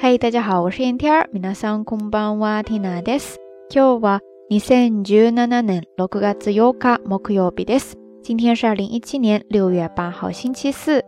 [0.00, 1.28] 嗨，大家好，我是燕天儿。
[1.32, 3.38] 皆さんこんばんは、ティナです。
[3.70, 7.96] 今日は二千十七年六月八日木曜日です。
[8.22, 11.02] 今天是二零一七年六月八号星期四。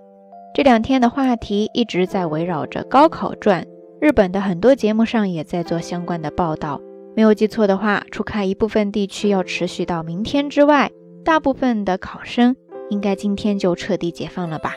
[0.55, 3.65] 这两天的话题一直在围绕着高考转，
[4.01, 6.81] 日本的很多节目上也在做相关的报道。
[7.15, 10.91] 没有记错的话，除开一部分地区要持续到明天之外，
[11.25, 12.57] 大部分的考生
[12.91, 14.73] 应该今天就彻底解放了吧？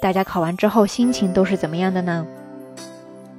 [0.00, 2.26] 大家考完之后心情都是怎么样的呢？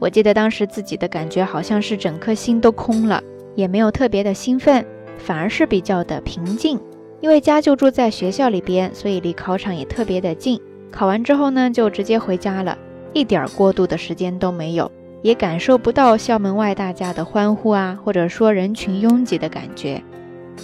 [0.02, 3.22] 我记得当时自己的感觉好像是整颗心都空了，
[3.54, 4.84] 也没有特别的兴奋，
[5.16, 6.76] 反而是比较的平静。
[7.20, 10.60] 因为家就住在学校里边，所以离考场也特别的近。
[10.90, 12.76] 考完之后呢，就直接回家了，
[13.12, 14.90] 一点过渡的时间都没有，
[15.22, 20.02] 也感受不到校门外大家的欢呼啊，或者说人群拥挤的感觉。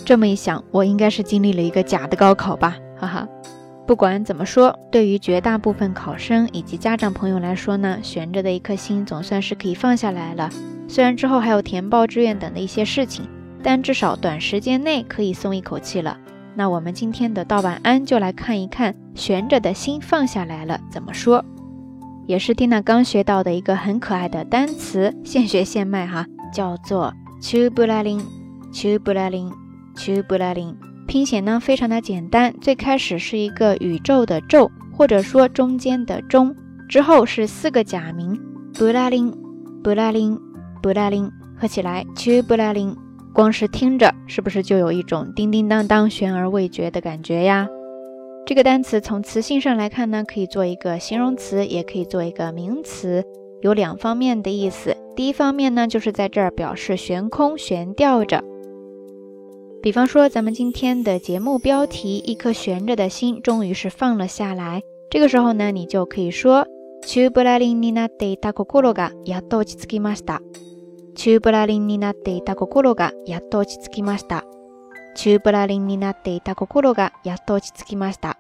[0.05, 3.29] 这么一想，我应该是经历了一个假的高考吧，哈哈。
[3.89, 10.51] 不管怎么说，对于绝大部分考生以及家长朋友来说呢，悬着的一颗心总算是可以放下来了。
[10.87, 13.27] 虽然之后还有填报志愿等的一些事情，
[13.63, 16.19] 但至少短时间内可以松一口气了。
[16.55, 21.43] 那我们今天的道晚安就来看一看悬着的心放下来了怎么说，
[22.27, 27.71] 也是蒂娜刚学到的一个很可爱的单词，现学现卖哈，叫做 chu
[31.09, 36.55] 拼写呢非常的简单，最开始是一个宇宙的宙，或者说中间的中，
[36.87, 38.39] 之后是四个假名
[38.75, 39.35] 布拉林、
[39.83, 40.39] 布拉林、
[40.83, 42.95] 布拉林，合起来去布拉林。
[43.33, 47.67] 光是听着，是不是就有一种叮叮当当、悬而未决的感觉呀？
[48.45, 53.25] 这个单词从词性上来看呢，可以做一个形容词，也可以做一个名词，
[53.63, 54.95] 有两方面的意思。
[55.17, 58.45] 第一方面呢，就是在这儿表示悬空、悬吊着。
[59.81, 66.67] 比方说，咱们今天的节目标题“一颗悬着的心终于是放了下来”，这个时候呢，你就可以说，
[67.03, 70.41] 中ブラリンになっていた心がやっと落ち着きました。
[71.15, 74.45] 中ブラリンになっていた心がやっと落ち着きました。
[75.15, 78.37] 中ブラリンになっていた心がやっと落ち着きました。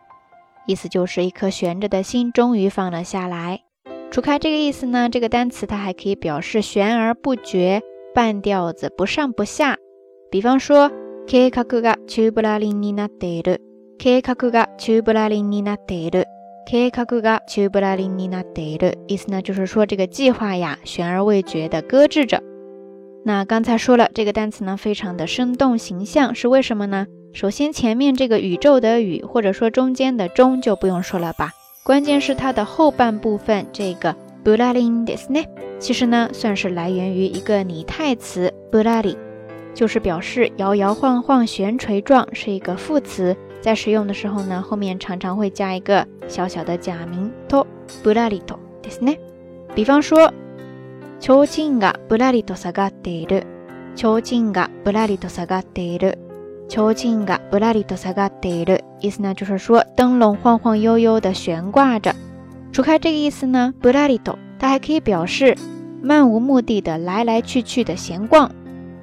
[0.66, 3.60] 意思就是一颗悬着的心终于放了下来。
[4.10, 7.80] 除开这个意思呢，这个单词它还可以表示悬而不决、
[8.12, 9.76] 半吊子、不上不下。
[10.32, 10.90] 比方说。
[11.30, 13.60] 計画がチューブラリンになっている。
[13.98, 16.24] 計画がチューブラリンになっている。
[16.66, 18.96] 計画がチューブラリンになっている。
[19.08, 22.42] 意思呢，就是说这个计划呀，悬而未决的搁置着。
[23.26, 27.06] 那刚才说了，这个单词呢，非常的生动形象，是为什么呢？
[27.34, 31.50] 首先，前面这个宇宙的宇，或者说中间的中，就不用说了吧。
[31.84, 35.44] 关键是它的后半部分，这个 b u l a l i n ですね，
[35.78, 39.16] 其实呢，算是来源于一个拟态词 b u l a l i
[39.73, 47.65] 就是表示摇摇晃晃、悬垂状，是一个副词，在使用的时候呢，后面常常会加一个小小的假名と
[48.03, 49.17] ぶらりとですね。
[49.75, 50.31] 比方说，
[51.19, 53.45] 提灯がぶらりと下がっている。
[53.95, 56.17] 提灯がぶらりと下がっている。
[56.69, 58.83] 提灯がぶらりと下がっている。
[59.01, 62.13] 意思呢，就是说灯笼晃晃悠悠的悬挂着。
[62.71, 65.55] 除开这个意思呢，ぶらりと它还可以表示
[66.01, 68.49] 漫无目的的来来去去的闲逛。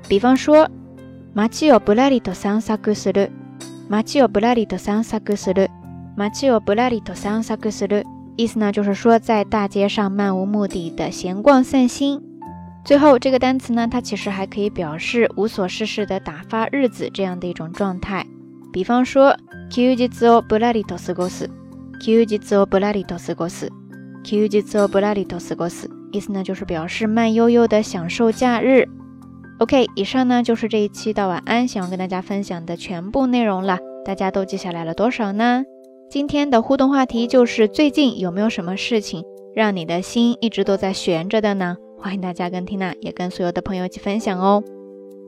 [0.09, 0.69] 比方说，
[1.35, 3.31] 街をぶらりと散策する。
[3.89, 5.71] 街をぶらりと散策する。
[6.17, 8.05] 街をぶらりと散策する。
[8.37, 12.21] 意思呢，就是说在大街上漫無目的的闲逛散心。
[12.85, 18.25] 最后这个单词呢，它其实还可以表示无所事事的打发日子这样的一种状态。
[18.73, 19.37] 比方说，
[19.69, 21.51] 休日をぶらりと過ごす。
[22.01, 23.71] 休日をぶらりと過ごす。
[24.25, 25.91] 休日をぶらりと過ごす。
[26.13, 28.89] 意思呢，就是表示慢悠悠的享受假日。
[29.58, 33.80] OK，以上呢就是这一期的晚安想要跟大家分享的全部内容了。
[34.04, 35.64] 大家都记下来了多少呢？
[36.10, 39.24] 今天的互动话题就是最近有没有什么事情
[39.56, 41.78] 让你的心一直都在悬着的呢？
[41.98, 44.62] 欢迎大家跟缇娜也跟所有的朋友一起分享哦。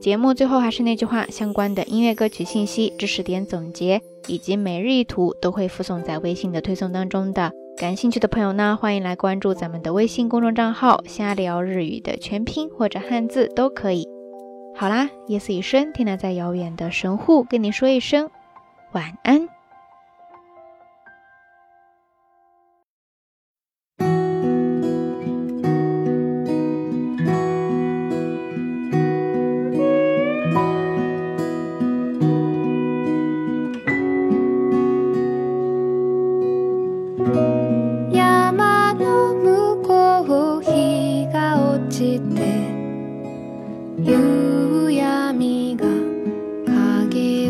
[0.01, 7.53] 节目最后还是那句话，相关的音乐歌曲信息、知识点总结以及每日一图都会附送在微信的推送当中的。
[7.77, 14.06] 感兴趣的朋友呢，欢迎来关注咱们的微信公众账号“瞎聊日语”的全拼或者汉字都可以。
[14.79, 18.29] 好啦，夜色已深，听娜在遥远的神户跟你说一声
[18.91, 19.50] 晚安。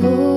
[0.10, 0.37] Oh.